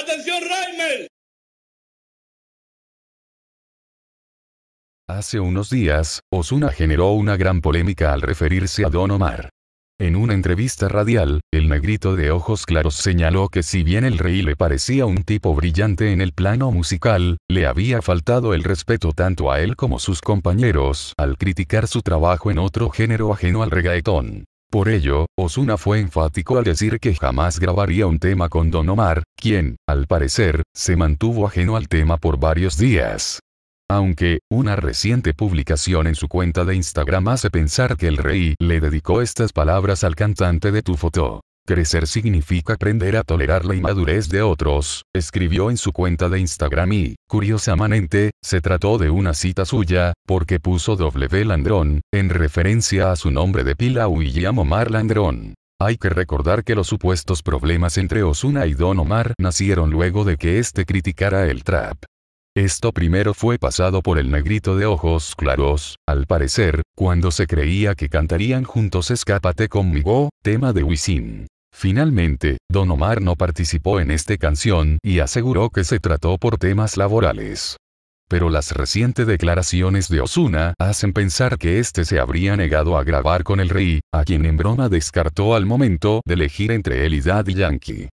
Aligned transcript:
¡Atención, 0.00 0.42
Raimel! 0.48 1.08
Hace 5.08 5.40
unos 5.40 5.68
días, 5.68 6.20
Osuna 6.32 6.70
generó 6.70 7.12
una 7.12 7.36
gran 7.36 7.60
polémica 7.60 8.12
al 8.14 8.22
referirse 8.22 8.86
a 8.86 8.88
Don 8.88 9.10
Omar. 9.10 9.50
En 10.00 10.16
una 10.16 10.32
entrevista 10.32 10.88
radial, 10.88 11.42
el 11.52 11.68
negrito 11.68 12.16
de 12.16 12.30
ojos 12.30 12.64
claros 12.64 12.94
señaló 12.94 13.48
que 13.48 13.62
si 13.62 13.82
bien 13.82 14.04
el 14.04 14.18
rey 14.18 14.40
le 14.42 14.56
parecía 14.56 15.04
un 15.04 15.22
tipo 15.24 15.54
brillante 15.54 16.12
en 16.12 16.22
el 16.22 16.32
plano 16.32 16.70
musical, 16.70 17.36
le 17.48 17.66
había 17.66 18.00
faltado 18.00 18.54
el 18.54 18.64
respeto 18.64 19.12
tanto 19.12 19.52
a 19.52 19.60
él 19.60 19.76
como 19.76 19.98
sus 19.98 20.22
compañeros 20.22 21.12
al 21.18 21.36
criticar 21.36 21.86
su 21.86 22.00
trabajo 22.00 22.50
en 22.50 22.58
otro 22.58 22.88
género 22.88 23.32
ajeno 23.32 23.62
al 23.62 23.70
reggaetón. 23.70 24.46
Por 24.72 24.88
ello, 24.88 25.26
Osuna 25.38 25.76
fue 25.76 26.00
enfático 26.00 26.56
al 26.56 26.64
decir 26.64 26.98
que 26.98 27.14
jamás 27.14 27.60
grabaría 27.60 28.06
un 28.06 28.18
tema 28.18 28.48
con 28.48 28.70
Don 28.70 28.88
Omar, 28.88 29.22
quien, 29.36 29.76
al 29.86 30.06
parecer, 30.06 30.62
se 30.74 30.96
mantuvo 30.96 31.46
ajeno 31.46 31.76
al 31.76 31.88
tema 31.88 32.16
por 32.16 32.40
varios 32.40 32.78
días. 32.78 33.40
Aunque, 33.90 34.38
una 34.50 34.74
reciente 34.74 35.34
publicación 35.34 36.06
en 36.06 36.14
su 36.14 36.26
cuenta 36.26 36.64
de 36.64 36.74
Instagram 36.74 37.28
hace 37.28 37.50
pensar 37.50 37.98
que 37.98 38.08
el 38.08 38.16
rey 38.16 38.54
le 38.58 38.80
dedicó 38.80 39.20
estas 39.20 39.52
palabras 39.52 40.04
al 40.04 40.16
cantante 40.16 40.72
de 40.72 40.80
Tu 40.80 40.96
Foto. 40.96 41.42
Crecer 41.64 42.08
significa 42.08 42.72
aprender 42.72 43.16
a 43.16 43.22
tolerar 43.22 43.64
la 43.64 43.76
inmadurez 43.76 44.28
de 44.28 44.42
otros, 44.42 45.04
escribió 45.14 45.70
en 45.70 45.76
su 45.76 45.92
cuenta 45.92 46.28
de 46.28 46.40
Instagram 46.40 46.92
y, 46.92 47.14
curiosamente, 47.28 48.32
se 48.42 48.60
trató 48.60 48.98
de 48.98 49.10
una 49.10 49.32
cita 49.32 49.64
suya, 49.64 50.12
porque 50.26 50.58
puso 50.58 50.96
W 50.96 51.44
Landrón, 51.44 52.00
en 52.12 52.30
referencia 52.30 53.12
a 53.12 53.16
su 53.16 53.30
nombre 53.30 53.62
de 53.62 53.76
pila 53.76 54.08
William 54.08 54.58
Omar 54.58 54.90
Landrón. 54.90 55.54
Hay 55.80 55.98
que 55.98 56.08
recordar 56.08 56.64
que 56.64 56.74
los 56.74 56.88
supuestos 56.88 57.42
problemas 57.42 57.96
entre 57.96 58.24
Osuna 58.24 58.66
y 58.66 58.74
Don 58.74 58.98
Omar 58.98 59.34
nacieron 59.38 59.90
luego 59.90 60.24
de 60.24 60.38
que 60.38 60.58
éste 60.58 60.84
criticara 60.84 61.46
el 61.46 61.62
trap. 61.62 61.96
Esto 62.56 62.92
primero 62.92 63.34
fue 63.34 63.58
pasado 63.58 64.02
por 64.02 64.18
el 64.18 64.30
negrito 64.30 64.76
de 64.76 64.84
ojos 64.84 65.34
claros, 65.36 65.96
al 66.06 66.26
parecer, 66.26 66.82
cuando 66.94 67.30
se 67.30 67.46
creía 67.46 67.94
que 67.94 68.08
cantarían 68.08 68.64
juntos 68.64 69.10
Escápate 69.10 69.68
conmigo, 69.68 70.28
tema 70.42 70.72
de 70.72 70.82
Wisin. 70.82 71.46
Finalmente, 71.72 72.58
Don 72.70 72.90
Omar 72.90 73.20
no 73.20 73.34
participó 73.34 73.98
en 73.98 74.10
esta 74.10 74.36
canción 74.36 74.98
y 75.02 75.18
aseguró 75.18 75.70
que 75.70 75.84
se 75.84 75.98
trató 75.98 76.38
por 76.38 76.58
temas 76.58 76.96
laborales. 76.96 77.76
Pero 78.28 78.50
las 78.50 78.72
recientes 78.72 79.26
declaraciones 79.26 80.08
de 80.08 80.20
Osuna 80.20 80.74
hacen 80.78 81.12
pensar 81.12 81.58
que 81.58 81.78
éste 81.78 82.04
se 82.04 82.18
habría 82.18 82.56
negado 82.56 82.96
a 82.96 83.04
grabar 83.04 83.42
con 83.42 83.60
el 83.60 83.68
rey, 83.68 84.00
a 84.12 84.24
quien 84.24 84.46
en 84.46 84.56
broma 84.56 84.88
descartó 84.88 85.54
al 85.54 85.66
momento 85.66 86.22
de 86.24 86.34
elegir 86.34 86.70
entre 86.70 87.04
él 87.04 87.14
y 87.14 87.20
Daddy 87.20 87.54
Yankee. 87.54 88.08